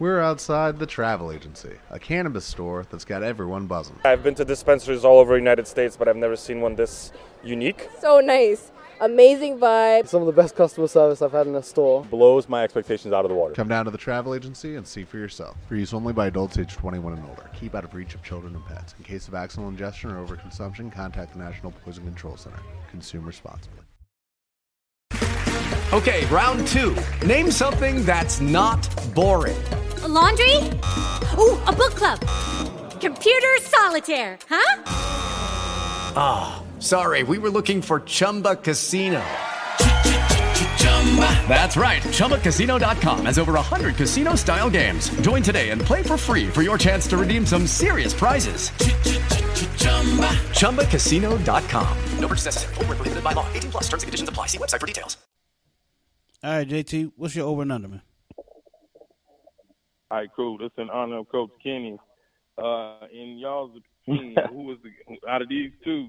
We're 0.00 0.20
outside 0.20 0.78
the 0.78 0.86
travel 0.86 1.32
agency, 1.32 1.72
a 1.90 1.98
cannabis 1.98 2.44
store 2.44 2.86
that's 2.88 3.04
got 3.04 3.24
everyone 3.24 3.66
buzzing. 3.66 3.96
I've 4.04 4.22
been 4.22 4.36
to 4.36 4.44
dispensaries 4.44 5.04
all 5.04 5.18
over 5.18 5.32
the 5.32 5.40
United 5.40 5.66
States, 5.66 5.96
but 5.96 6.06
I've 6.06 6.16
never 6.16 6.36
seen 6.36 6.60
one 6.60 6.76
this 6.76 7.10
unique. 7.42 7.88
So 8.00 8.20
nice. 8.20 8.70
Amazing 9.00 9.58
vibe. 9.58 10.06
Some 10.06 10.22
of 10.22 10.26
the 10.26 10.32
best 10.32 10.54
customer 10.54 10.86
service 10.86 11.20
I've 11.20 11.32
had 11.32 11.48
in 11.48 11.56
a 11.56 11.62
store. 11.64 12.04
Blows 12.04 12.48
my 12.48 12.62
expectations 12.62 13.12
out 13.12 13.24
of 13.24 13.28
the 13.28 13.34
water. 13.34 13.54
Come 13.54 13.66
down 13.66 13.86
to 13.86 13.90
the 13.90 13.98
travel 13.98 14.36
agency 14.36 14.76
and 14.76 14.86
see 14.86 15.02
for 15.02 15.18
yourself. 15.18 15.56
For 15.66 15.74
use 15.74 15.92
only 15.92 16.12
by 16.12 16.28
adults 16.28 16.58
age 16.58 16.74
21 16.74 17.14
and 17.14 17.28
older. 17.28 17.50
Keep 17.58 17.74
out 17.74 17.82
of 17.82 17.92
reach 17.92 18.14
of 18.14 18.22
children 18.22 18.54
and 18.54 18.64
pets. 18.66 18.94
In 18.98 19.04
case 19.04 19.26
of 19.26 19.34
accidental 19.34 19.70
ingestion 19.70 20.12
or 20.12 20.24
overconsumption, 20.24 20.92
contact 20.92 21.32
the 21.32 21.40
National 21.40 21.72
Poison 21.72 22.04
Control 22.04 22.36
Center. 22.36 22.60
Consume 22.92 23.24
responsibly. 23.24 23.80
Okay, 25.92 26.24
round 26.26 26.68
two. 26.68 26.96
Name 27.26 27.50
something 27.50 28.04
that's 28.04 28.40
not 28.40 28.88
boring. 29.14 29.56
A 30.02 30.08
laundry? 30.08 30.56
Ooh, 31.38 31.56
a 31.66 31.72
book 31.72 31.94
club. 31.94 32.20
Computer 33.00 33.56
solitaire, 33.62 34.38
huh? 34.48 34.82
Ah, 36.16 36.62
oh, 36.62 36.80
sorry, 36.80 37.22
we 37.22 37.38
were 37.38 37.50
looking 37.50 37.82
for 37.82 38.00
Chumba 38.00 38.56
Casino. 38.56 39.24
That's 41.48 41.76
right. 41.76 42.02
ChumbaCasino.com 42.02 43.24
has 43.26 43.38
over 43.38 43.54
100 43.54 43.96
casino 43.96 44.34
style 44.34 44.70
games. 44.70 45.08
Join 45.22 45.42
today 45.42 45.70
and 45.70 45.80
play 45.80 46.02
for 46.02 46.16
free 46.16 46.46
for 46.48 46.62
your 46.62 46.76
chance 46.78 47.06
to 47.08 47.16
redeem 47.16 47.46
some 47.46 47.66
serious 47.66 48.12
prizes. 48.14 48.70
ChumbaCasino.com. 50.60 51.98
No 52.18 52.28
purchase 52.28 52.44
necessary. 52.44 52.74
Full 52.74 52.84
prohibited 52.84 53.24
by 53.24 53.32
law. 53.32 53.46
18 53.54 53.70
plus 53.70 53.84
terms 53.84 54.02
and 54.02 54.08
conditions 54.08 54.28
apply. 54.28 54.46
See 54.46 54.58
website 54.58 54.80
for 54.80 54.86
details. 54.86 55.16
All 56.44 56.50
right, 56.52 56.68
JT, 56.68 57.12
what's 57.16 57.34
your 57.34 57.46
over 57.48 57.62
and 57.62 57.72
under, 57.72 57.88
man? 57.88 58.02
All 60.10 60.18
right, 60.18 60.28
cool. 60.34 60.58
This 60.58 60.70
in 60.78 60.88
honor 60.90 61.18
of 61.18 61.28
Coach 61.28 61.50
Kenny. 61.62 61.98
Uh, 62.56 63.06
in 63.12 63.38
y'all's 63.38 63.78
opinion, 64.06 64.36
who 64.50 64.64
was 64.64 64.78
the 64.82 65.28
out 65.28 65.42
of 65.42 65.48
these 65.48 65.70
two, 65.84 66.08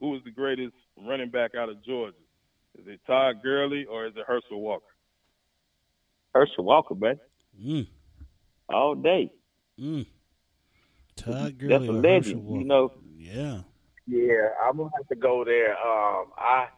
who 0.00 0.10
was 0.10 0.20
the 0.24 0.30
greatest 0.30 0.74
running 0.96 1.30
back 1.30 1.54
out 1.54 1.68
of 1.68 1.82
Georgia? 1.84 2.16
Is 2.78 2.86
it 2.86 3.00
Todd 3.06 3.36
Gurley 3.42 3.86
or 3.86 4.06
is 4.06 4.12
it 4.16 4.24
Herschel 4.26 4.60
Walker? 4.60 4.84
Herschel 6.34 6.64
Walker, 6.64 6.94
man. 6.94 7.18
Mm. 7.60 7.86
All 8.68 8.94
day. 8.94 9.32
Mm. 9.80 10.06
Todd 11.16 11.58
Gurley 11.58 11.78
That's 11.78 11.88
a 11.88 11.92
legend, 11.92 12.48
you 12.48 12.64
know. 12.64 12.92
Yeah. 13.16 13.62
Yeah, 14.06 14.50
I'm 14.62 14.76
gonna 14.76 14.90
have 14.96 15.08
to 15.08 15.16
go 15.16 15.44
there. 15.44 15.72
Um, 15.72 16.26
I 16.38 16.68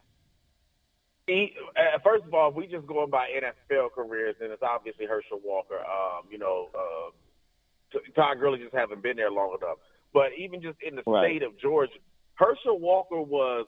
he, 1.31 1.53
uh, 1.77 1.99
first 2.03 2.25
of 2.25 2.35
all, 2.35 2.51
if 2.51 2.55
we 2.57 2.67
just 2.67 2.87
going 2.87 3.11
by 3.11 3.29
NFL 3.31 3.93
careers, 3.95 4.37
then 4.41 4.51
it's 4.51 4.63
obviously 4.63 5.07
Herschel 5.07 5.41
Walker. 5.45 5.79
Um, 5.79 6.27
you 6.31 6.39
know, 6.39 6.69
uh, 6.75 7.99
Todd 8.15 8.39
Gurley 8.39 8.59
just 8.59 8.75
haven't 8.75 9.03
been 9.03 9.17
there 9.17 9.31
long 9.31 9.57
enough. 9.61 9.79
But 10.13 10.31
even 10.39 10.61
just 10.61 10.79
in 10.87 10.97
the 10.97 11.03
Right. 11.07 11.27
state 11.29 11.43
of 11.43 11.59
Georgia, 11.59 11.93
Herschel 12.35 12.79
Walker 12.79 13.21
was 13.21 13.67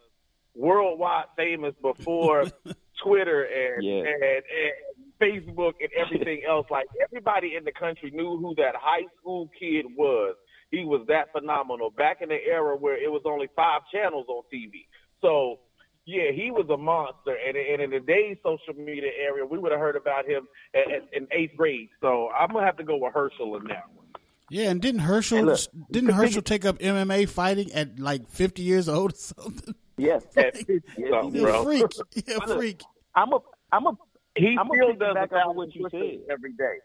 worldwide 0.55 1.27
famous 1.37 1.75
before 1.81 2.45
Twitter 3.05 3.45
and, 3.45 3.85
Yeah. 3.85 4.03
and 4.05 4.43
and 4.43 4.75
Facebook 5.21 5.75
and 5.81 5.91
everything 5.97 6.43
else. 6.49 6.67
Like 6.71 6.87
everybody 7.03 7.55
in 7.57 7.65
the 7.65 7.73
country 7.73 8.11
knew 8.11 8.37
who 8.39 8.55
that 8.57 8.75
high 8.77 9.07
school 9.21 9.49
kid 9.59 9.87
was. 9.97 10.35
He 10.71 10.85
was 10.85 11.07
that 11.09 11.31
phenomenal 11.33 11.91
back 11.91 12.23
in 12.23 12.29
the 12.31 12.39
era 12.47 12.77
where 12.77 12.97
it 12.97 13.11
was 13.11 13.23
only 13.27 13.49
five 13.55 13.83
channels 13.93 14.27
on 14.29 14.43
TV. 14.53 14.87
So 15.21 15.61
yeah, 16.07 16.31
he 16.33 16.51
was 16.51 16.67
a 16.71 16.77
monster. 16.77 17.37
And, 17.47 17.57
and 17.57 17.81
in 17.83 17.91
today's 17.91 18.37
social 18.43 18.75
media 18.81 19.11
area, 19.21 19.45
we 19.47 19.59
would 19.59 19.73
have 19.73 19.81
heard 19.81 19.97
about 19.97 20.27
him 20.27 20.47
at, 20.75 20.91
at, 20.91 21.03
in 21.13 21.27
eighth 21.33 21.57
grade. 21.57 21.89
So 22.01 22.29
I'm 22.31 22.49
gonna 22.53 22.67
have 22.67 22.77
to 22.79 22.85
go 22.85 22.97
with 22.97 23.13
Herschel 23.15 23.57
in 23.57 23.65
that 23.65 23.85
one. 23.95 24.07
Yeah, 24.51 24.71
and 24.71 24.83
didn't 24.83 25.01
Herschel 25.03 25.39
Hey, 25.39 25.45
look, 25.45 25.61
didn't 25.91 26.11
Herschel 26.11 26.43
take 26.43 26.65
up 26.65 26.79
MMA 26.79 27.29
fighting 27.29 27.73
at 27.73 27.99
like 27.99 28.29
fifty 28.29 28.63
years 28.63 28.89
old 28.89 29.13
or 29.13 29.17
something? 29.17 29.75
Yes. 29.97 30.25
At 30.37 30.57
50 30.67 30.81
something, 31.11 31.35
Yeah, 31.35 31.43
bro. 31.43 31.65
freak. 31.65 31.87
Yeah, 32.27 32.37
Look, 32.47 32.59
freak. 32.59 32.83
I'm 33.15 33.33
a 33.33 33.39
I'm 33.71 33.87
a 33.87 33.93
He 34.37 34.57
I'm 34.59 34.69
still 34.75 34.95
gonna 34.95 35.15
does 35.15 35.29
piggyback 35.29 35.33
a 35.33 35.37
off 35.47 35.57
what 35.57 35.75
you 35.75 35.89
said. 35.91 36.19
every 36.31 36.53
day. 36.53 36.79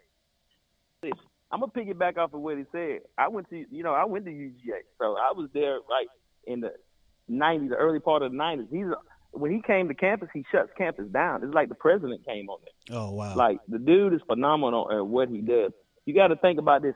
I'm 1.51 1.61
gonna 1.61 1.71
piggyback 1.71 2.17
off 2.17 2.33
of 2.33 2.41
what 2.41 2.57
he 2.57 2.65
said. 2.71 2.99
I 3.17 3.27
went 3.29 3.49
to 3.49 3.65
you 3.69 3.83
know 3.83 3.93
I 3.93 4.05
went 4.05 4.25
to 4.25 4.31
UGA, 4.31 4.81
so 4.99 5.15
I 5.15 5.31
was 5.35 5.49
there 5.53 5.79
right 5.89 6.07
in 6.45 6.59
the 6.61 6.73
'90s, 7.29 7.69
the 7.69 7.75
early 7.75 7.99
part 7.99 8.23
of 8.23 8.31
the 8.31 8.37
'90s. 8.37 8.67
He's 8.71 8.85
when 9.31 9.51
he 9.51 9.61
came 9.61 9.87
to 9.87 9.93
campus, 9.93 10.29
he 10.33 10.45
shuts 10.51 10.69
campus 10.77 11.07
down. 11.07 11.43
It's 11.43 11.53
like 11.53 11.69
the 11.69 11.75
president 11.75 12.25
came 12.25 12.49
on 12.49 12.59
there. 12.63 12.97
Oh 12.97 13.11
wow. 13.11 13.35
Like 13.35 13.59
the 13.67 13.79
dude 13.79 14.13
is 14.13 14.21
phenomenal 14.27 14.89
at 14.91 15.05
what 15.05 15.29
he 15.29 15.41
does. 15.41 15.71
You 16.05 16.13
got 16.13 16.27
to 16.27 16.35
think 16.35 16.59
about 16.59 16.81
this. 16.81 16.95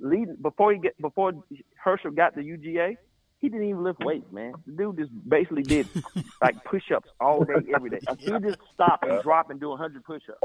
Leading 0.00 0.36
before 0.40 0.72
he 0.72 0.78
get 0.78 0.98
before 1.00 1.32
Herschel 1.76 2.12
got 2.12 2.34
to 2.34 2.40
UGA, 2.40 2.96
he 3.40 3.48
didn't 3.48 3.68
even 3.68 3.84
lift 3.84 4.02
weights, 4.02 4.32
man. 4.32 4.54
The 4.66 4.72
dude 4.72 4.96
just 4.96 5.10
basically 5.28 5.62
did 5.64 5.86
like 6.42 6.64
push-ups 6.64 7.10
all 7.20 7.44
day, 7.44 7.54
every 7.74 7.90
day. 7.90 7.98
He 8.18 8.30
just 8.30 8.58
stopped 8.72 9.04
and 9.06 9.22
drop 9.22 9.50
and 9.50 9.60
do 9.60 9.68
100 9.68 10.02
push-ups. 10.04 10.40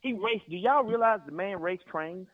He 0.00 0.12
raced. 0.12 0.50
Do 0.50 0.56
y'all 0.56 0.84
realize 0.84 1.20
the 1.24 1.32
man 1.32 1.60
raced 1.60 1.86
trains? 1.86 2.26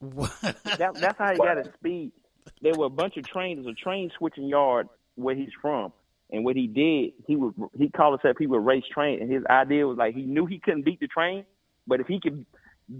That, 0.00 0.94
that's 0.94 1.18
how 1.18 1.32
he 1.32 1.38
got 1.38 1.58
his 1.58 1.68
speed. 1.74 2.12
There 2.60 2.74
were 2.74 2.86
a 2.86 2.90
bunch 2.90 3.16
of 3.16 3.26
trains, 3.26 3.66
a 3.66 3.72
train 3.72 4.10
switching 4.18 4.48
yard 4.48 4.88
where 5.16 5.34
he's 5.34 5.50
from. 5.60 5.92
And 6.30 6.44
what 6.44 6.56
he 6.56 6.66
did, 6.66 7.12
he 7.26 7.36
would 7.36 7.54
he 7.78 7.90
called 7.90 8.18
himself 8.20 8.36
he 8.38 8.46
would 8.46 8.64
race 8.64 8.84
train, 8.92 9.20
and 9.20 9.30
his 9.30 9.44
idea 9.50 9.86
was 9.86 9.98
like 9.98 10.14
he 10.14 10.22
knew 10.22 10.46
he 10.46 10.58
couldn't 10.58 10.84
beat 10.84 11.00
the 11.00 11.06
train, 11.06 11.44
but 11.86 12.00
if 12.00 12.06
he 12.06 12.18
could 12.20 12.44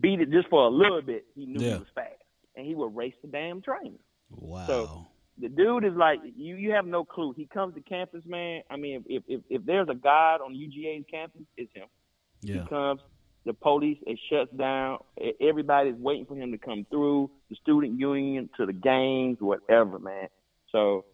beat 0.01 0.21
it 0.21 0.31
just 0.31 0.49
for 0.49 0.65
a 0.67 0.69
little 0.69 1.03
bit, 1.03 1.25
he 1.35 1.47
knew 1.47 1.61
Yeah. 1.61 1.73
he 1.75 1.79
was 1.81 1.89
fast, 1.95 2.13
and 2.57 2.67
he 2.67 2.75
would 2.75 2.95
race 2.95 3.15
the 3.23 3.29
damn 3.29 3.61
train. 3.63 3.99
Wow. 4.31 4.67
So 4.67 5.07
the 5.39 5.49
dude 5.49 5.85
is 5.85 5.95
like 5.95 6.21
you. 6.37 6.57
You 6.57 6.73
have 6.73 6.87
no 6.87 7.05
clue. 7.05 7.33
He 7.37 7.47
comes 7.47 7.75
to 7.75 7.81
campus, 7.81 8.23
man. 8.27 8.63
I 8.71 8.77
mean, 8.77 9.05
if 9.09 9.23
if 9.27 9.41
if 9.49 9.65
there's 9.65 9.89
a 9.89 9.95
god 9.95 10.41
on 10.43 10.55
UGA's 10.55 11.05
campus, 11.11 11.43
it's 11.57 11.73
him. 11.75 11.89
yeah. 12.43 12.63
He 12.63 12.69
comes. 12.69 13.01
The 13.47 13.53
police 13.53 13.99
it 14.07 14.19
shuts 14.31 14.51
down. 14.57 14.99
Everybody's 15.41 15.97
waiting 15.97 16.25
for 16.25 16.35
him 16.37 16.53
to 16.53 16.59
come 16.59 16.87
through. 16.89 17.31
The 17.51 17.57
student 17.57 17.99
union 17.99 18.49
to 18.57 18.65
the 18.65 18.73
games, 18.73 19.37
whatever, 19.41 19.99
man. 19.99 20.29
So, 20.73 21.05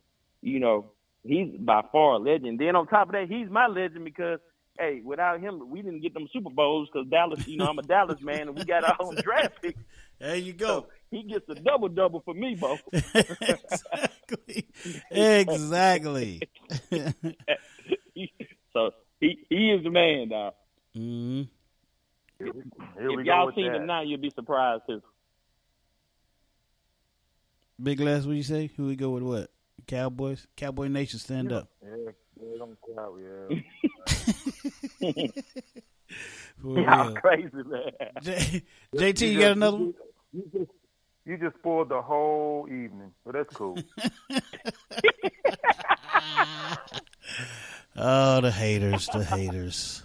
you 0.42 0.60
know, 0.60 0.92
he's 1.22 1.48
by 1.58 1.82
far 1.92 2.14
a 2.14 2.18
legend. 2.18 2.58
Then 2.58 2.76
on 2.76 2.86
top 2.86 3.08
of 3.08 3.12
that, 3.12 3.28
he's 3.28 3.50
my 3.50 3.66
legend 3.66 4.04
because 4.04 4.40
hey, 4.78 5.02
without 5.04 5.40
him, 5.40 5.68
we 5.68 5.82
didn't 5.82 6.00
get 6.00 6.14
them 6.14 6.26
Super 6.32 6.50
Bowls 6.50 6.88
because 6.92 7.08
Dallas. 7.08 7.46
You 7.46 7.58
know, 7.58 7.66
I'm 7.66 7.78
a 7.78 7.82
Dallas 7.82 8.20
man, 8.22 8.48
and 8.48 8.56
we 8.56 8.64
got 8.64 8.84
our 8.84 8.96
own 9.00 9.14
draft 9.16 9.60
pick. 9.62 9.76
There 10.18 10.36
you 10.36 10.52
go. 10.52 10.86
He 11.10 11.22
gets 11.22 11.48
a 11.48 11.54
double 11.54 11.88
double 11.88 12.20
for 12.20 12.34
me, 12.34 12.54
Bo. 12.54 12.78
exactly. 13.40 14.68
Exactly. 15.10 16.42
so 18.72 18.90
he 19.18 19.38
he 19.48 19.70
is 19.70 19.82
the 19.82 19.90
man, 19.90 20.28
dog. 20.28 20.54
mm 20.96 21.48
Here 22.38 22.48
If 22.48 23.16
we 23.16 23.16
go 23.16 23.22
y'all 23.22 23.46
with 23.46 23.54
seen 23.54 23.72
that. 23.72 23.76
him 23.80 23.86
now, 23.86 24.02
you'll 24.02 24.20
be 24.20 24.30
surprised 24.30 24.82
too. 24.88 25.02
Big 27.82 27.98
Les, 28.00 28.26
what 28.26 28.36
you 28.36 28.42
say? 28.42 28.70
Who 28.76 28.86
we 28.86 28.96
go 28.96 29.10
with 29.10 29.22
what? 29.22 29.50
Cowboys? 29.86 30.46
Cowboy 30.56 30.88
Nation, 30.88 31.18
stand 31.18 31.52
up. 31.52 31.68
Yeah, 31.82 32.12
yeah, 32.40 32.58
don't 32.58 32.78
clout, 32.80 33.18
yeah. 33.20 33.58
For 36.60 36.80
Y'all 36.80 37.06
real. 37.08 37.16
crazy, 37.16 37.48
man. 37.54 37.92
J- 38.20 38.62
JT, 38.94 39.32
you 39.32 39.38
got 39.38 39.52
another 39.52 39.76
one? 39.76 39.94
You 40.32 40.42
just, 40.52 40.70
you 41.24 41.36
just 41.38 41.56
spoiled 41.56 41.88
the 41.88 42.02
whole 42.02 42.66
evening, 42.68 43.12
but 43.24 43.32
that's 43.34 43.54
cool. 43.54 43.78
Oh, 47.96 48.40
the 48.40 48.50
haters, 48.50 49.08
the 49.12 49.24
haters. 49.24 50.02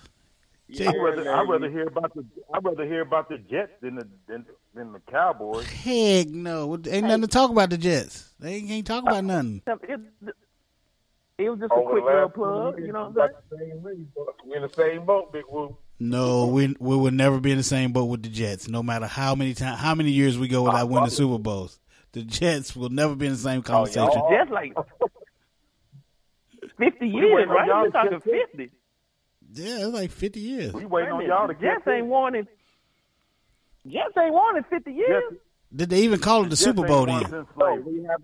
I'd 0.79 0.95
rather, 0.97 1.33
I'd 1.33 1.47
rather 1.47 1.69
hear 1.69 1.87
about 1.87 2.13
the 2.13 2.25
I'd 2.53 2.63
rather 2.65 2.85
hear 2.85 3.01
about 3.01 3.29
the 3.29 3.37
Jets 3.37 3.71
than 3.81 3.95
the 3.95 4.07
than, 4.27 4.45
than 4.75 4.91
the 4.91 4.99
Cowboys. 4.99 5.65
Heck 5.65 6.27
no. 6.27 6.67
What- 6.67 6.87
Ain't 6.87 7.07
nothing 7.07 7.21
to 7.21 7.27
talk 7.27 7.49
about 7.49 7.69
the 7.69 7.77
Jets. 7.77 8.33
They 8.39 8.55
ain't, 8.55 8.69
ain't 8.69 8.87
talk 8.87 9.03
about 9.03 9.23
nothing. 9.23 9.61
It, 9.65 9.99
it 11.37 11.49
was 11.49 11.59
just 11.59 11.71
Over 11.71 11.81
a 11.81 11.91
quick 11.91 12.03
little 12.05 12.29
plug, 12.29 12.79
you 12.79 12.91
know 12.91 13.09
what 13.09 13.31
I'm 13.31 13.33
we're 13.49 13.63
in 13.63 13.81
the 13.81 13.89
same 13.89 14.15
We're 14.45 14.55
in 14.57 14.61
the 14.61 14.69
same 14.69 15.05
boat, 15.05 15.33
Big 15.33 15.45
Woo. 15.49 15.77
No, 15.97 16.47
we 16.47 16.75
we 16.77 16.97
will 16.97 17.11
never 17.11 17.39
be 17.39 17.51
in 17.51 17.57
the 17.57 17.63
same 17.63 17.93
boat 17.93 18.05
with 18.05 18.21
the 18.21 18.29
Jets. 18.29 18.67
No 18.67 18.83
matter 18.83 19.07
how 19.07 19.33
many 19.33 19.53
time, 19.53 19.77
how 19.77 19.95
many 19.95 20.11
years 20.11 20.37
we 20.37 20.49
go 20.49 20.63
without 20.63 20.89
winning 20.89 21.09
Super 21.11 21.39
Bowls, 21.39 21.79
the 22.11 22.21
Jets 22.21 22.75
will 22.75 22.89
never 22.89 23.15
be 23.15 23.27
in 23.27 23.31
the 23.31 23.37
same 23.37 23.59
oh, 23.59 23.63
conversation. 23.63 24.11
saying? 24.11 24.39
Just 24.39 24.51
like 24.51 24.73
50 26.77 27.07
years, 27.07 27.31
waiting 27.33 27.49
right? 27.49 27.67
y'all 27.67 27.83
We're 27.83 27.91
talking 27.91 28.19
50. 28.19 28.71
Yeah, 29.53 29.85
it's 29.85 29.93
like 29.93 30.11
fifty 30.11 30.41
years. 30.41 30.73
We 30.73 30.85
waiting 30.85 31.13
on 31.13 31.19
Wait 31.19 31.27
y'all 31.27 31.47
to 31.47 31.53
minute, 31.53 31.61
catch 31.61 31.85
Jets 31.85 31.87
ain't 31.87 32.07
won 32.07 32.35
in 32.35 32.45
Jets 33.87 34.13
ain't 34.19 34.33
won 34.33 34.57
in 34.57 34.63
50 34.63 34.91
years. 34.91 35.23
Jets, 35.31 35.41
Did 35.75 35.89
they 35.89 36.01
even 36.01 36.19
call 36.19 36.41
it 36.41 36.45
the 36.45 36.49
Jets 36.55 36.61
Super 36.63 36.87
Bowl 36.87 37.05
won 37.05 37.23
then? 37.23 37.45
No, 37.57 37.75
we 37.75 38.03
have 38.03 38.21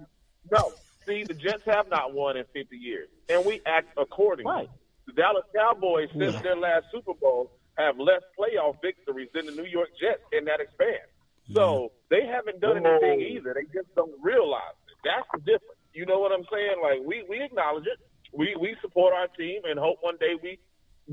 no. 0.51 0.71
See, 1.05 1.23
the 1.23 1.33
Jets 1.33 1.63
have 1.65 1.89
not 1.89 2.13
won 2.13 2.37
in 2.37 2.45
50 2.53 2.75
years, 2.77 3.09
and 3.29 3.45
we 3.45 3.61
act 3.65 3.97
accordingly. 3.97 4.51
Right. 4.51 4.69
The 5.07 5.13
Dallas 5.13 5.45
Cowboys, 5.55 6.09
since 6.11 6.33
Yeah. 6.35 6.41
their 6.41 6.55
last 6.55 6.85
Super 6.91 7.13
Bowl, 7.15 7.51
have 7.77 7.99
less 7.99 8.21
playoff 8.37 8.81
victories 8.81 9.29
than 9.33 9.45
the 9.47 9.51
New 9.53 9.65
York 9.65 9.89
Jets 9.99 10.21
in 10.31 10.45
that 10.45 10.59
expanse. 10.59 11.07
So 11.53 11.91
they 12.09 12.25
haven't 12.25 12.59
done 12.61 12.85
anything 12.85 13.21
either. 13.21 13.53
They 13.53 13.65
just 13.73 13.93
don't 13.95 14.13
realize 14.21 14.75
it. 14.87 14.95
That's 15.03 15.27
the 15.33 15.39
difference. 15.39 15.79
You 15.93 16.05
know 16.05 16.19
what 16.19 16.31
I'm 16.31 16.45
saying? 16.51 16.75
Like 16.81 17.01
we 17.03 17.23
we 17.27 17.41
acknowledge 17.41 17.85
it. 17.87 17.99
We 18.31 18.55
we 18.55 18.75
support 18.81 19.13
our 19.13 19.27
team 19.27 19.61
and 19.65 19.77
hope 19.79 19.97
one 20.01 20.17
day 20.17 20.35
we 20.41 20.59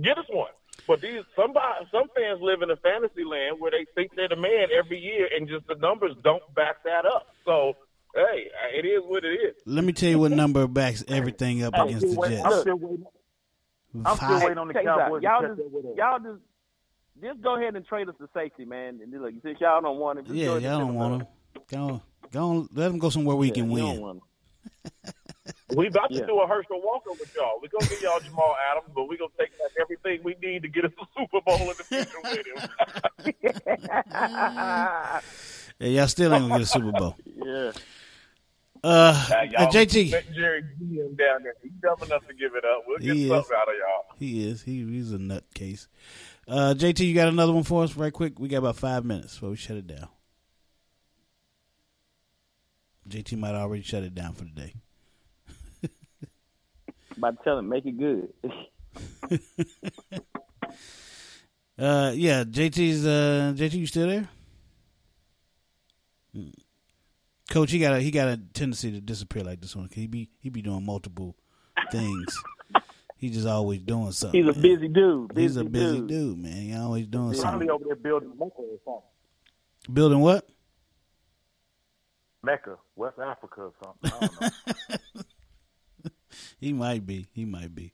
get 0.01 0.19
us 0.19 0.27
one. 0.29 0.53
But 0.87 1.01
these 1.01 1.23
somebody 1.35 1.87
some 1.91 2.09
fans 2.29 2.43
live 2.43 2.63
in 2.63 2.71
a 2.71 2.77
fantasy 2.77 3.25
land 3.25 3.61
where 3.61 3.71
they 3.71 3.87
think 3.95 4.13
they're 4.17 4.29
the 4.29 4.37
man 4.37 4.69
every 4.77 4.99
year, 4.99 5.29
and 5.35 5.49
just 5.49 5.67
the 5.67 5.75
numbers 5.77 6.13
don't 6.23 6.43
back 6.55 6.83
that 6.85 7.05
up. 7.07 7.27
So 7.45 7.75
hey, 8.15 8.51
it 8.75 8.87
is 8.87 9.03
what 9.07 9.25
it 9.25 9.29
is. 9.29 9.55
Let 9.67 9.85
me 9.85 9.93
tell 9.93 10.11
you 10.11 10.19
what 10.19 10.33
number 10.33 10.67
backs 10.67 11.05
everything 11.09 11.63
up 11.63 11.75
against 11.75 12.07
the 12.07 12.23
I'm 12.23 12.31
Jets. 12.31 12.61
still 12.61 12.77
waiting. 12.79 13.07
I'm 14.05 14.17
still 14.17 14.41
waiting 14.41 14.59
on 14.59 14.69
the 14.69 14.75
Check 14.75 14.85
this 14.85 14.91
out. 14.91 14.99
Cowboys. 14.99 15.23
Y'all 15.23 15.43
just, 15.43 15.61
up 15.61 15.73
with 15.73 15.85
us. 15.87 15.93
y'all 15.97 16.19
just, 16.19 16.43
just 17.23 17.43
go 17.43 17.57
ahead 17.57 17.75
and 17.75 17.87
trade 17.87 18.09
us 18.09 18.15
the 18.21 18.29
safety, 18.35 18.65
man. 18.65 19.01
And 19.03 19.13
look, 19.23 19.33
since 19.43 19.61
y'all 19.61 19.81
don't 19.81 19.99
want 19.99 20.19
him, 20.19 20.35
Yeah, 20.35 20.59
y'all 20.59 20.81
don't 20.81 20.95
want 20.95 21.23
him. 21.23 21.29
Go, 21.71 22.03
go 22.31 22.41
on, 22.41 22.69
let 22.75 22.91
him 22.91 22.99
go 22.99 23.11
somewhere 23.11 23.37
where 23.37 23.47
he 23.47 23.51
can 23.51 23.71
Yeah, 23.71 23.79
don't 23.79 24.01
win. 24.01 24.21
want 25.69 25.73
him. 25.73 25.79
We 25.79 25.87
about 25.89 26.11
to 26.11 26.15
Yeah. 26.21 26.27
do 26.27 26.41
a 26.41 26.47
Herschel 26.47 26.81
Walker 26.83 27.11
with 27.11 27.35
y'all. 27.35 27.59
We're 27.63 27.69
gonna 27.69 27.89
give 27.91 28.01
y'all 28.03 28.21
Jamal 28.21 28.55
Adams, 28.71 28.91
but 28.95 29.09
we're 29.09 29.17
gonna 29.19 29.31
take 29.39 29.51
back 29.59 29.71
everything 29.81 30.21
we 30.25 30.35
need 30.43 30.63
to 30.63 30.69
get 30.69 30.85
us 30.85 30.93
a 31.01 31.07
Super 31.19 31.41
Bowl 31.41 31.61
in 31.61 31.67
the 31.69 31.85
future 31.85 32.21
with 32.23 32.47
him. 32.47 32.57
Yeah, 35.81 35.89
y'all 35.91 36.09
still 36.09 36.35
ain't 36.35 36.43
gonna 36.49 36.55
get 36.55 36.63
a 36.63 36.67
Super 36.67 36.91
Bowl. 36.93 37.15
Yeah. 37.45 37.73
Uh, 38.85 39.27
Now, 39.31 39.41
uh, 39.41 39.43
y'all 39.43 39.73
JT, 39.73 40.11
Jerry 40.35 40.63
down 41.17 41.43
there. 41.43 41.55
He's 41.63 41.73
dumb 41.83 41.97
enough 42.03 42.25
to 42.29 42.35
give 42.35 42.55
it 42.55 42.65
up. 42.65 42.85
We'll 42.87 42.99
get 42.99 43.17
He 43.17 43.25
is. 43.27 43.33
out 43.33 43.41
of 43.41 43.47
y'all. 43.75 44.05
he 44.19 44.49
is. 44.49 44.63
He, 44.63 44.85
he's 44.85 45.13
a 45.13 45.19
nutcase. 45.19 45.89
Uh, 46.47 46.75
JT, 46.77 47.01
you 47.07 47.15
got 47.15 47.27
another 47.29 47.53
one 47.53 47.65
for 47.65 47.83
us, 47.85 47.97
right 47.97 48.13
quick? 48.13 48.39
We 48.39 48.49
got 48.49 48.59
about 48.59 48.77
five 48.77 49.05
minutes 49.05 49.35
before 49.35 49.51
we 49.51 49.57
shut 49.57 49.77
it 49.77 49.87
down. 49.89 50.09
JT 53.09 53.37
might 53.39 53.55
already 53.55 53.83
shut 53.83 54.03
it 54.05 54.15
down 54.15 54.35
for 54.35 54.45
the 54.45 54.51
day. 54.51 54.75
About 57.19 57.37
to 57.39 57.45
tell 57.45 57.59
him, 57.59 57.69
make 57.69 57.85
it 57.85 57.99
good. 57.99 58.33
Uh, 61.79 62.11
yeah, 62.17 62.43
JT's. 62.43 63.07
Uh, 63.07 63.53
JT, 63.57 63.75
you 63.75 63.87
still 63.87 64.09
there? 64.09 64.29
Hmm. 66.35 66.49
Coach, 67.51 67.71
he 67.71 67.79
got 67.79 67.95
a 67.95 68.01
he 68.01 68.11
got 68.11 68.27
a 68.27 68.37
tendency 68.37 68.91
to 68.91 69.01
disappear 69.01 69.45
like 69.45 69.61
this 69.61 69.77
one. 69.77 69.89
He 69.93 70.09
be 70.09 70.29
he 70.41 70.51
be 70.51 70.61
doing 70.61 70.85
multiple 70.85 71.37
things. 71.93 72.37
He 73.17 73.31
just 73.31 73.47
always 73.47 73.81
doing 73.83 74.11
something. 74.13 74.45
He's 74.45 74.49
a 74.51 74.53
man. 74.53 74.63
busy 74.63 74.89
dude. 74.89 75.33
He's 75.37 75.57
a 75.57 75.65
busy 75.65 75.71
busy 75.71 75.99
dude. 75.99 76.09
dude, 76.09 76.39
man. 76.39 76.53
He 76.53 76.75
always 76.75 77.07
doing 77.07 77.31
Probably 77.33 77.39
something. 77.41 77.71
over 77.71 77.85
there 77.85 77.97
building 77.97 78.31
Mecca 78.31 78.53
or 78.59 78.79
something. 78.85 79.95
Building 79.95 80.19
what? 80.21 80.49
Mecca, 82.43 82.77
West 82.97 83.19
Africa 83.21 83.61
or 83.63 83.73
something. 83.85 84.11
I 84.21 84.27
don't 84.27 84.41
know. 84.41 85.23
He 86.61 86.73
might 86.73 87.07
be. 87.07 87.27
He 87.33 87.45
might 87.45 87.75
be. 87.75 87.93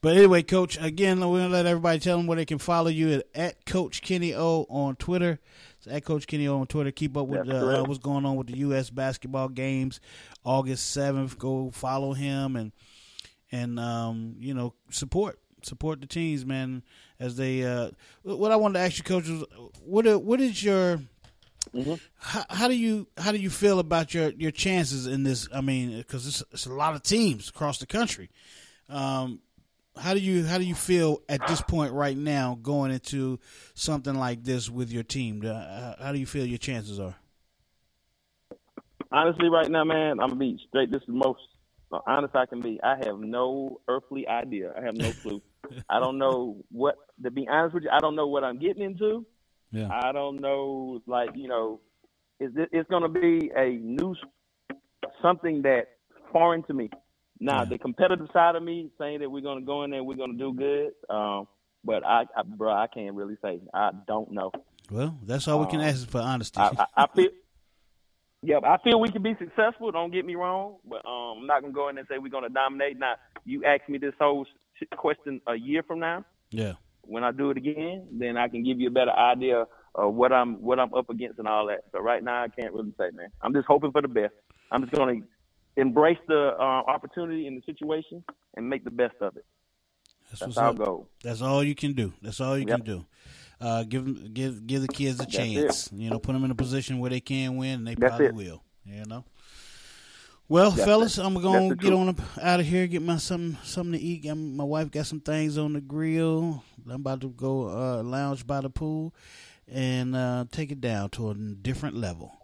But 0.00 0.16
anyway, 0.16 0.42
Coach, 0.42 0.78
again, 0.80 1.20
we're 1.20 1.40
going 1.40 1.42
to 1.44 1.48
let 1.48 1.66
everybody 1.66 1.98
tell 1.98 2.16
them 2.16 2.26
where 2.26 2.36
they 2.36 2.46
can 2.46 2.58
follow 2.58 2.88
you 2.88 3.12
at, 3.14 3.26
at 3.34 3.66
Coach 3.66 4.00
Kenny 4.00 4.34
O 4.34 4.66
on 4.70 4.96
Twitter. 4.96 5.38
It's 5.76 5.86
at 5.86 6.04
Coach 6.04 6.26
Kenny 6.26 6.48
O 6.48 6.58
on 6.60 6.66
Twitter. 6.66 6.90
Keep 6.90 7.16
up 7.16 7.26
with 7.26 7.48
uh, 7.48 7.84
what's 7.84 7.98
going 7.98 8.24
on 8.24 8.36
with 8.36 8.46
the 8.46 8.56
U.S. 8.58 8.88
basketball 8.88 9.48
games. 9.48 10.00
August 10.44 10.96
7th, 10.96 11.36
go 11.36 11.70
follow 11.70 12.14
him 12.14 12.56
and, 12.56 12.72
and 13.52 13.78
um, 13.78 14.36
you 14.38 14.54
know, 14.54 14.74
support. 14.90 15.38
Support 15.62 16.00
the 16.00 16.06
teams, 16.06 16.46
man, 16.46 16.84
as 17.18 17.36
they. 17.36 17.64
Uh, 17.64 17.90
what 18.22 18.52
I 18.52 18.56
wanted 18.56 18.74
to 18.74 18.84
ask 18.84 18.96
you, 18.98 19.04
Coach, 19.04 19.28
was 19.28 19.44
what 19.84 20.22
what 20.22 20.40
is 20.40 20.62
your 20.62 21.00
how, 22.18 22.44
how 22.48 22.68
do 22.68 22.74
you 22.74 23.06
how 23.16 23.32
do 23.32 23.38
you 23.38 23.50
feel 23.50 23.78
about 23.78 24.14
your, 24.14 24.30
your 24.30 24.50
chances 24.50 25.06
in 25.06 25.22
this? 25.22 25.48
I 25.54 25.60
mean, 25.60 25.98
because 25.98 26.26
it's, 26.26 26.42
it's 26.52 26.66
a 26.66 26.72
lot 26.72 26.94
of 26.94 27.02
teams 27.02 27.48
across 27.48 27.78
the 27.78 27.86
country. 27.86 28.30
Um, 28.88 29.40
how 29.98 30.14
do 30.14 30.20
you 30.20 30.44
how 30.44 30.58
do 30.58 30.64
you 30.64 30.74
feel 30.74 31.22
at 31.28 31.46
this 31.48 31.60
point 31.60 31.92
right 31.92 32.16
now 32.16 32.58
going 32.62 32.90
into 32.90 33.38
something 33.74 34.14
like 34.14 34.44
this 34.44 34.70
with 34.70 34.90
your 34.90 35.02
team? 35.02 35.42
Uh, 35.44 35.94
How 36.00 36.12
do 36.12 36.18
you 36.18 36.26
feel 36.26 36.46
your 36.46 36.58
chances 36.58 37.00
are? 37.00 37.16
Honestly, 39.10 39.48
right 39.48 39.70
now, 39.70 39.84
man, 39.84 40.20
I'm 40.20 40.28
gonna 40.28 40.36
be 40.36 40.58
straight. 40.68 40.90
This 40.90 41.00
is 41.02 41.06
the 41.06 41.14
most 41.14 41.40
honest 42.06 42.34
I 42.36 42.46
can 42.46 42.60
be. 42.60 42.78
I 42.82 42.96
have 43.04 43.18
no 43.18 43.80
earthly 43.88 44.28
idea. 44.28 44.72
I 44.76 44.84
have 44.84 44.96
no 44.96 45.12
clue. 45.22 45.42
I 45.88 46.00
don't 46.00 46.18
know 46.18 46.64
what. 46.70 46.96
To 47.22 47.30
be 47.30 47.48
honest 47.48 47.74
with 47.74 47.84
you, 47.84 47.90
I 47.90 47.98
don't 48.00 48.14
know 48.14 48.26
what 48.26 48.44
I'm 48.44 48.58
getting 48.58 48.82
into. 48.82 49.26
Yeah. 49.70 49.88
I 49.90 50.12
don't 50.12 50.40
know, 50.40 51.02
like 51.06 51.30
you 51.34 51.48
know, 51.48 51.80
is 52.40 52.52
it, 52.56 52.68
it's 52.72 52.88
going 52.88 53.02
to 53.02 53.08
be 53.08 53.50
a 53.56 53.70
new 53.70 54.14
something 55.20 55.62
that 55.62 55.88
foreign 56.32 56.62
to 56.64 56.74
me. 56.74 56.90
Now, 57.40 57.64
the 57.64 57.78
competitive 57.78 58.28
side 58.32 58.56
of 58.56 58.62
me 58.64 58.90
saying 58.98 59.20
that 59.20 59.30
we're 59.30 59.42
going 59.42 59.60
to 59.60 59.64
go 59.64 59.84
in 59.84 59.90
there, 59.90 60.00
and 60.00 60.08
we're 60.08 60.16
going 60.16 60.32
to 60.32 60.38
do 60.38 60.52
good. 60.52 60.90
Um, 61.08 61.46
but 61.84 62.04
I, 62.04 62.24
I, 62.36 62.42
bro, 62.42 62.72
I 62.72 62.88
can't 62.88 63.14
really 63.14 63.36
say. 63.40 63.60
I 63.72 63.90
don't 64.08 64.32
know. 64.32 64.50
Well, 64.90 65.16
that's 65.22 65.46
all 65.46 65.60
we 65.60 65.66
can 65.66 65.80
Um, 65.80 65.86
ask 65.86 66.08
for 66.08 66.20
honesty. 66.20 66.58
I, 66.58 66.70
I, 66.78 67.04
I 67.04 67.06
feel. 67.14 67.28
Yeah, 68.42 68.58
I 68.64 68.78
feel 68.82 69.00
we 69.00 69.10
can 69.10 69.22
be 69.22 69.36
successful. 69.38 69.90
Don't 69.90 70.12
get 70.12 70.24
me 70.24 70.36
wrong, 70.36 70.76
but 70.88 71.04
um, 71.06 71.38
I'm 71.40 71.46
not 71.46 71.60
gonna 71.60 71.72
go 71.72 71.88
in 71.88 71.98
and 71.98 72.06
say 72.08 72.18
we're 72.18 72.28
gonna 72.28 72.48
dominate. 72.48 72.98
Now, 72.98 73.14
you 73.44 73.64
ask 73.64 73.88
me 73.88 73.98
this 73.98 74.14
whole 74.20 74.46
question 74.96 75.40
a 75.48 75.56
year 75.56 75.82
from 75.82 75.98
now, 75.98 76.24
yeah. 76.50 76.74
When 77.08 77.24
I 77.24 77.32
do 77.32 77.50
it 77.50 77.56
again, 77.56 78.06
then 78.12 78.36
I 78.36 78.48
can 78.48 78.62
give 78.62 78.78
you 78.78 78.88
a 78.88 78.92
better 78.92 79.10
idea 79.12 79.64
of 79.94 80.14
what 80.14 80.32
I'm 80.32 80.62
what 80.62 80.78
I'm 80.78 80.92
up 80.94 81.10
against 81.10 81.38
and 81.38 81.48
all 81.48 81.66
that. 81.68 81.80
So 81.92 81.98
right 82.00 82.22
now, 82.22 82.44
I 82.44 82.48
can't 82.48 82.72
really 82.72 82.92
say, 82.98 83.10
man. 83.14 83.28
I'm 83.42 83.52
just 83.54 83.66
hoping 83.66 83.90
for 83.92 84.02
the 84.02 84.08
best. 84.08 84.34
I'm 84.70 84.82
just 84.82 84.92
gonna 84.94 85.20
embrace 85.76 86.18
the 86.28 86.52
uh, 86.58 86.62
opportunity 86.62 87.46
and 87.46 87.56
the 87.56 87.62
situation 87.64 88.22
and 88.56 88.68
make 88.68 88.84
the 88.84 88.90
best 88.90 89.14
of 89.20 89.36
it. 89.36 89.44
That's, 90.30 90.40
That's 90.40 90.58
our 90.58 90.70
up. 90.70 90.78
goal. 90.78 91.08
That's 91.22 91.40
all 91.40 91.64
you 91.64 91.74
can 91.74 91.94
do. 91.94 92.12
That's 92.22 92.40
all 92.40 92.58
you 92.58 92.66
Yep. 92.66 92.76
can 92.76 92.84
do. 92.84 93.06
Uh, 93.60 93.82
give 93.84 94.34
give 94.34 94.66
give 94.66 94.82
the 94.82 94.88
kids 94.88 95.16
a 95.16 95.26
That's 95.26 95.32
chance. 95.34 95.90
You 95.92 96.10
know, 96.10 96.18
put 96.18 96.32
them 96.34 96.44
in 96.44 96.50
a 96.50 96.54
position 96.54 96.98
where 96.98 97.10
they 97.10 97.20
can 97.20 97.56
win, 97.56 97.80
and 97.80 97.86
they 97.86 97.94
That's 97.96 98.10
probably 98.10 98.26
it. 98.26 98.34
will. 98.34 98.62
You 98.84 99.04
know. 99.06 99.24
Well, 100.50 100.70
That's 100.70 100.86
fellas, 100.86 101.18
it. 101.18 101.24
I'm 101.26 101.34
gonna 101.34 101.74
get 101.76 101.92
on 101.92 102.08
up 102.08 102.20
out 102.40 102.60
of 102.60 102.66
here, 102.66 102.86
get 102.86 103.02
my 103.02 103.18
something 103.18 103.58
something 103.64 103.92
to 103.92 103.98
eat. 103.98 104.24
My 104.34 104.64
wife 104.64 104.90
got 104.90 105.04
some 105.04 105.20
things 105.20 105.58
on 105.58 105.74
the 105.74 105.80
grill. 105.82 106.64
I'm 106.86 106.92
about 106.92 107.20
to 107.20 107.28
go 107.28 107.68
uh, 107.68 108.02
lounge 108.02 108.46
by 108.46 108.62
the 108.62 108.70
pool 108.70 109.14
and 109.70 110.16
uh, 110.16 110.46
take 110.50 110.72
it 110.72 110.80
down 110.80 111.10
to 111.10 111.30
a 111.30 111.34
different 111.34 111.96
level. 111.96 112.34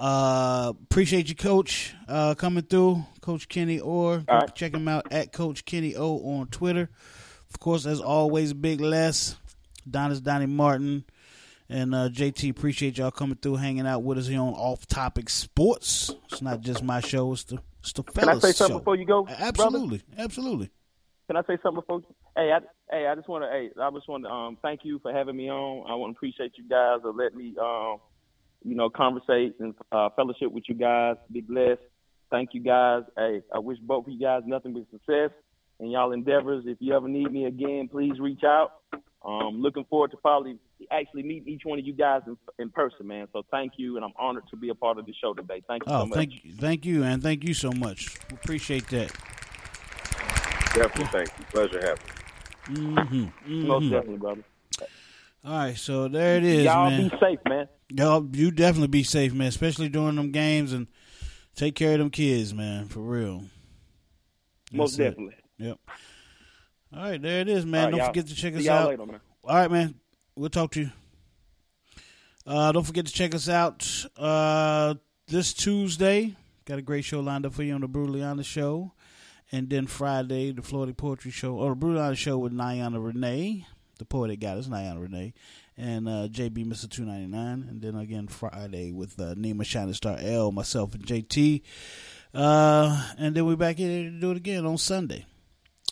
Uh, 0.00 0.72
appreciate 0.84 1.28
you, 1.28 1.34
Coach, 1.34 1.94
uh, 2.08 2.34
coming 2.34 2.64
through, 2.64 3.04
Coach 3.20 3.46
Kenny 3.48 3.78
Orr. 3.78 4.20
Go 4.20 4.38
Check 4.54 4.74
him 4.74 4.88
out 4.88 5.12
at 5.12 5.32
Coach 5.32 5.66
Kenny 5.66 5.94
O 5.96 6.16
on 6.16 6.46
Twitter. 6.46 6.88
Of 7.52 7.60
course, 7.60 7.84
as 7.84 8.00
always, 8.00 8.54
Big 8.54 8.80
Les, 8.80 9.36
Donis 9.88 10.22
Donnie 10.22 10.46
Martin, 10.46 11.04
and 11.68 11.94
uh, 11.94 12.08
JT. 12.08 12.50
Appreciate 12.50 12.98
y'all 12.98 13.10
coming 13.10 13.36
through, 13.36 13.56
hanging 13.56 13.86
out 13.86 14.02
with 14.02 14.18
us 14.18 14.26
here 14.26 14.40
on 14.40 14.54
Off 14.54 14.86
Topic 14.86 15.28
Sports. 15.30 16.14
It's 16.30 16.42
not 16.42 16.60
just 16.60 16.82
my 16.82 17.00
show; 17.00 17.32
it's 17.32 17.44
the 17.44 17.58
it's 17.80 17.92
the 17.92 18.02
Can 18.02 18.24
I 18.24 18.26
fellas 18.32 18.42
say 18.42 18.52
something 18.52 18.74
show. 18.76 18.78
before 18.78 18.96
you 18.96 19.06
go? 19.06 19.24
brother? 19.24 19.38
Absolutely, 19.42 20.02
absolutely. 20.18 20.70
Can 21.26 21.36
I 21.36 21.42
say 21.42 21.58
something 21.62 21.80
before? 21.80 22.02
Hey, 22.36 22.52
I, 22.52 22.58
hey, 22.90 23.06
I 23.06 23.14
just 23.14 23.28
want 23.28 23.44
to, 23.44 23.50
hey, 23.50 23.70
I 23.80 23.90
just 23.90 24.08
want 24.08 24.24
to 24.24 24.30
um, 24.30 24.58
thank 24.60 24.80
you 24.84 24.98
for 24.98 25.12
having 25.12 25.36
me 25.36 25.50
on. 25.50 25.90
I 25.90 25.94
want 25.94 26.14
to 26.14 26.18
appreciate 26.18 26.52
you 26.56 26.68
guys 26.68 27.00
for 27.02 27.12
letting 27.12 27.38
me, 27.38 27.54
um, 27.60 27.96
you 28.62 28.74
know, 28.74 28.90
conversate 28.90 29.54
and 29.58 29.74
uh, 29.90 30.10
fellowship 30.16 30.52
with 30.52 30.64
you 30.68 30.74
guys. 30.74 31.16
Be 31.32 31.40
blessed. 31.40 31.80
Thank 32.30 32.50
you 32.52 32.60
guys. 32.62 33.02
Hey, 33.16 33.42
I 33.54 33.58
wish 33.58 33.78
both 33.78 34.06
of 34.06 34.12
you 34.12 34.18
guys 34.18 34.42
nothing 34.44 34.74
but 34.74 34.84
success 34.90 35.30
in 35.80 35.90
y'all 35.90 36.12
endeavors. 36.12 36.64
If 36.66 36.78
you 36.80 36.94
ever 36.94 37.08
need 37.08 37.30
me 37.32 37.46
again, 37.46 37.88
please 37.90 38.18
reach 38.18 38.42
out. 38.44 38.72
Um, 39.24 39.60
looking 39.62 39.84
forward 39.84 40.10
to 40.10 40.16
probably 40.18 40.58
actually 40.90 41.22
meeting 41.22 41.48
each 41.52 41.62
one 41.64 41.78
of 41.78 41.84
you 41.86 41.92
guys 41.92 42.22
in, 42.26 42.36
in 42.58 42.70
person, 42.70 43.06
man. 43.06 43.26
So 43.32 43.42
thank 43.50 43.72
you, 43.76 43.96
and 43.96 44.04
I'm 44.04 44.12
honored 44.18 44.44
to 44.50 44.56
be 44.56 44.68
a 44.70 44.74
part 44.74 44.98
of 44.98 45.06
the 45.06 45.14
show 45.20 45.32
today. 45.34 45.62
Thank 45.68 45.84
you 45.86 45.92
Oh, 45.92 46.00
so 46.00 46.06
much. 46.06 46.16
thank 46.16 46.44
you, 46.44 46.52
thank 46.54 46.84
you, 46.86 47.02
and 47.04 47.22
thank 47.22 47.44
you 47.44 47.54
so 47.54 47.72
much. 47.72 48.16
Appreciate 48.32 48.88
that. 48.88 49.12
Definitely, 50.74 51.04
thank 51.12 51.28
you. 51.38 51.44
Pleasure 51.52 51.80
having 51.80 52.04
you. 52.82 53.30
Mm-hmm, 53.46 53.66
Most 53.68 53.90
definitely, 53.90 54.16
brother. 54.16 54.44
All 55.44 55.52
right, 55.58 55.76
so 55.76 56.08
there 56.08 56.36
it 56.38 56.44
is, 56.44 56.64
Y'all 56.64 56.88
man. 56.90 57.08
be 57.08 57.16
safe, 57.20 57.38
man. 57.46 57.68
Y'all, 57.90 58.26
you 58.32 58.50
definitely 58.50 58.88
be 58.88 59.02
safe, 59.02 59.32
man, 59.34 59.48
especially 59.48 59.88
during 59.90 60.16
them 60.16 60.32
games, 60.32 60.72
and 60.72 60.86
take 61.54 61.74
care 61.74 61.92
of 61.92 61.98
them 61.98 62.10
kids, 62.10 62.54
man, 62.54 62.86
for 62.88 63.00
real. 63.00 63.44
Most 64.72 64.96
That's 64.96 65.00
it. 65.00 65.10
definitely. 65.10 65.34
Yep. 65.58 65.78
All 66.96 67.02
right, 67.02 67.20
there 67.22 67.40
it 67.40 67.48
is, 67.48 67.66
man. 67.66 67.80
All 67.80 67.84
right, 67.84 67.90
don't 67.90 67.98
y'all. 67.98 68.06
forget 68.08 68.26
to 68.28 68.34
check 68.34 68.52
See 68.54 68.58
us 68.60 68.64
y'all 68.64 68.74
out. 68.74 68.88
later, 68.88 69.06
man. 69.06 69.20
All 69.44 69.54
right, 69.56 69.70
man. 69.70 69.94
We'll 70.36 70.50
talk 70.50 70.72
to 70.72 70.80
you. 70.80 70.90
Uh, 72.46 72.72
don't 72.72 72.84
forget 72.84 73.06
to 73.06 73.12
check 73.12 73.34
us 73.34 73.48
out 73.48 74.06
uh, 74.16 74.94
this 75.28 75.54
Tuesday. 75.54 76.34
Got 76.64 76.78
a 76.78 76.82
great 76.82 77.04
show 77.04 77.20
lined 77.20 77.46
up 77.46 77.54
for 77.54 77.62
you 77.62 77.74
on 77.74 77.80
the 77.80 77.88
Brutally 77.88 78.22
Honest 78.22 78.50
Show. 78.50 78.92
And 79.52 79.70
then 79.70 79.86
Friday, 79.86 80.50
the 80.50 80.62
Florida 80.62 80.92
Poetry 80.92 81.30
Show, 81.30 81.54
or 81.54 81.70
the 81.70 81.76
Brutally 81.76 82.02
Honest 82.02 82.22
Show 82.22 82.38
with 82.38 82.52
Nyana 82.52 83.02
Renee, 83.04 83.66
the 83.98 84.04
poet 84.04 84.28
that 84.28 84.40
got 84.40 84.56
us, 84.58 84.66
Nyana 84.66 85.00
Renee. 85.00 85.34
and 85.76 86.08
uh, 86.08 86.28
JB 86.28 86.66
Mr. 86.66 86.90
Two 86.90 87.04
Ninety 87.04 87.26
Nine, 87.28 87.66
and 87.68 87.80
then 87.80 87.94
again 87.94 88.26
Friday 88.26 88.90
with 88.90 89.18
uh, 89.20 89.34
Nima 89.34 89.64
Shining 89.64 89.94
Star 89.94 90.16
L, 90.20 90.50
myself, 90.50 90.94
and 90.94 91.06
JT. 91.06 91.62
Uh, 92.34 93.10
and 93.18 93.34
then 93.36 93.46
we're 93.46 93.54
back 93.56 93.76
here 93.76 94.04
to 94.04 94.10
do 94.10 94.32
it 94.32 94.36
again 94.36 94.66
on 94.66 94.78
Sunday. 94.78 95.24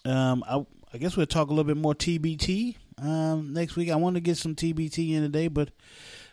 Um, 0.05 0.43
I, 0.49 0.67
I 0.93 0.99
guess 0.99 1.17
we'll 1.17 1.27
talk 1.27 1.49
a 1.49 1.53
little 1.53 1.73
bit 1.73 1.77
more 1.77 1.95
TBT 1.95 2.77
um, 3.03 3.53
next 3.53 3.77
week. 3.77 3.91
I 3.91 3.97
want 3.97 4.15
to 4.15 4.21
get 4.21 4.37
some 4.37 4.55
TBT 4.55 5.13
in 5.13 5.23
today, 5.23 5.49
but 5.49 5.71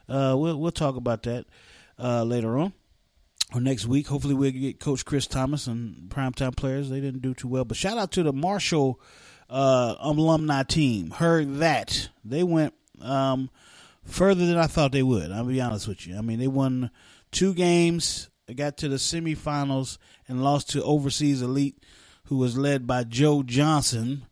uh, 0.08 0.36
we'll 0.38 0.58
we'll 0.58 0.72
talk 0.72 0.96
about 0.96 1.24
that 1.24 1.46
uh, 1.98 2.24
later 2.24 2.58
on 2.58 2.74
or 3.54 3.62
next 3.62 3.86
week. 3.86 4.08
Hopefully, 4.08 4.34
we'll 4.34 4.52
get 4.52 4.80
Coach 4.80 5.06
Chris 5.06 5.28
Thomas 5.28 5.68
and 5.68 6.10
primetime 6.10 6.56
players. 6.56 6.90
They 6.90 7.02
didn't 7.02 7.22
do 7.22 7.34
too 7.34 7.48
well, 7.48 7.66
but 7.66 7.78
shout 7.78 7.98
out 7.98 8.12
to 8.14 8.24
the 8.24 8.34
Marshall 8.34 9.00
uh, 9.50 9.96
alumni 10.00 10.64
team. 10.64 11.12
Heard 11.12 11.58
that 11.58 12.10
they 12.24 12.44
went 12.44 12.74
um, 13.02 13.50
further 14.04 14.46
than 14.46 14.58
I 14.58 14.68
thought 14.68 14.92
they 14.92 15.04
would. 15.04 15.32
I'll 15.32 15.46
be 15.46 15.62
honest 15.62 15.88
with 15.88 16.06
you. 16.08 16.18
I 16.18 16.22
mean, 16.22 16.40
they 16.40 16.48
won 16.48 16.92
two 17.32 17.54
games, 17.54 18.30
got 18.56 18.78
to 18.78 18.90
the 18.90 18.98
semifinals, 18.98 19.98
and 20.28 20.44
lost 20.44 20.70
to 20.72 20.84
Overseas 20.84 21.42
Elite, 21.42 21.82
who 22.26 22.38
was 22.38 22.58
led 22.58 22.86
by 22.86 23.04
Joe 23.04 23.44
Johnson. 23.44 24.26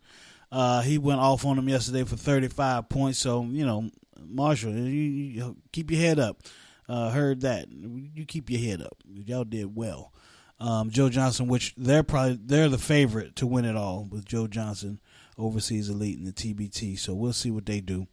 Uh, 0.51 0.81
he 0.81 0.97
went 0.97 1.19
off 1.19 1.45
on 1.45 1.55
them 1.57 1.67
yesterday 1.69 2.03
for 2.03 2.15
35 2.15 2.89
points. 2.89 3.19
So, 3.19 3.43
you 3.43 3.65
know, 3.65 3.89
Marshall, 4.19 4.71
you, 4.71 4.81
you 4.85 5.57
keep 5.71 5.91
your 5.91 5.99
head 5.99 6.19
up. 6.19 6.43
Uh, 6.87 7.09
heard 7.09 7.41
that. 7.41 7.67
You 7.69 8.25
keep 8.25 8.49
your 8.49 8.61
head 8.61 8.81
up. 8.81 8.97
Y'all 9.05 9.43
did 9.43 9.75
well. 9.75 10.13
Um, 10.59 10.89
Joe 10.89 11.09
Johnson, 11.09 11.47
which 11.47 11.75
they're 11.77 12.03
probably 12.03 12.39
they're 12.43 12.69
the 12.69 12.77
favorite 12.77 13.35
to 13.35 13.45
win 13.45 13.65
it 13.65 13.75
all 13.75 14.07
with 14.09 14.25
Joe 14.25 14.47
Johnson, 14.47 14.99
overseas 15.37 15.89
elite 15.89 16.17
in 16.17 16.23
the 16.23 16.31
TBT. 16.31 16.97
So 16.97 17.13
we'll 17.13 17.33
see 17.33 17.51
what 17.51 17.65
they 17.65 17.81
do. 17.81 18.07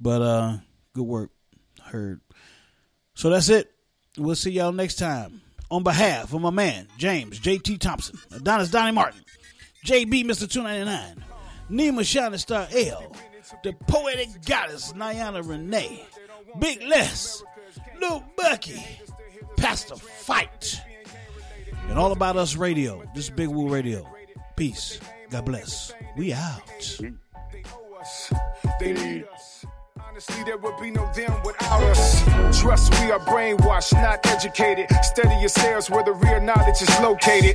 But 0.00 0.22
uh, 0.22 0.56
good 0.94 1.04
work. 1.04 1.30
Heard. 1.84 2.20
So 3.14 3.30
that's 3.30 3.48
it. 3.48 3.70
We'll 4.16 4.34
see 4.34 4.50
y'all 4.50 4.72
next 4.72 4.96
time. 4.96 5.42
On 5.70 5.82
behalf 5.82 6.32
of 6.32 6.40
my 6.40 6.50
man 6.50 6.88
James 6.96 7.38
JT 7.38 7.78
Thompson, 7.78 8.18
Adonis 8.32 8.70
Donnie 8.70 8.92
Martin, 8.92 9.20
JB 9.84 10.24
Mr. 10.24 10.50
Two 10.50 10.62
Ninety 10.62 10.86
Nine, 10.86 11.22
Nima 11.70 12.04
Shining 12.04 12.38
Star 12.38 12.66
L, 12.72 13.12
the 13.62 13.74
poetic 13.86 14.28
goddess 14.46 14.92
Nyana 14.94 15.46
Renee, 15.46 16.02
Big 16.58 16.82
Les, 16.82 17.42
Lil 18.00 18.24
Bucky, 18.36 18.82
Pastor 19.56 19.96
Fight, 19.96 20.80
and 21.88 21.98
All 21.98 22.12
About 22.12 22.36
Us 22.36 22.56
Radio. 22.56 23.02
This 23.14 23.24
is 23.24 23.30
Big 23.30 23.48
Woo 23.48 23.68
Radio. 23.68 24.06
Peace. 24.56 24.98
God 25.30 25.44
bless. 25.44 25.92
We 26.16 26.32
out. 26.32 26.62
They 27.00 27.12
us. 28.00 28.32
They 28.80 28.92
need 28.94 29.24
us. 29.34 29.66
Honestly, 30.00 30.42
there 30.44 30.56
would 30.56 30.80
be 30.80 30.90
no 30.90 31.08
them 31.12 31.32
without 31.44 31.82
us. 31.82 32.60
Trust 32.60 32.92
we 33.00 33.10
are 33.10 33.20
brainwashed, 33.20 33.92
not 33.92 34.24
educated. 34.26 34.86
Study 35.04 35.38
yourselves 35.40 35.90
where 35.90 36.02
the 36.02 36.12
real 36.12 36.40
knowledge 36.40 36.80
is 36.80 37.00
located. 37.00 37.54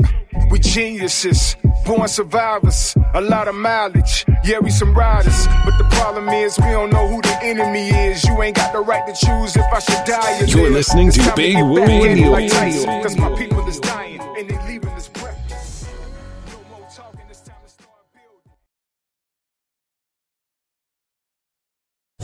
We 0.53 0.59
geniuses, 0.59 1.57
born 1.83 2.07
survivors. 2.07 2.95
A 3.15 3.21
lot 3.21 3.47
of 3.47 3.55
mileage, 3.55 4.23
yeah, 4.43 4.59
we 4.59 4.69
some 4.69 4.93
riders. 4.93 5.47
But 5.65 5.79
the 5.79 5.87
problem 5.95 6.29
is, 6.29 6.59
we 6.59 6.65
don't 6.65 6.91
know 6.91 7.07
who 7.07 7.23
the 7.23 7.39
enemy 7.41 7.89
is. 7.89 8.23
You 8.23 8.39
ain't 8.43 8.55
got 8.55 8.71
the 8.71 8.81
right 8.81 9.03
to 9.07 9.13
choose 9.13 9.55
if 9.55 9.65
I 9.73 9.79
should 9.79 10.05
die 10.05 10.41
or 10.41 10.45
You're 10.45 10.69
listening 10.69 11.09
to 11.09 11.33
Big 11.35 11.55
Woo 11.55 11.77
back 11.77 11.89
in 11.89 12.19
it 12.19 12.29
Radio. 12.29 12.29
like 12.29 13.01
Cause 13.01 13.17
my 13.17 13.35
people 13.35 13.67
is 13.67 13.79
dying, 13.79 14.21
and 14.21 14.47
they 14.47 14.67
leaving 14.67 14.89
us 14.89 15.07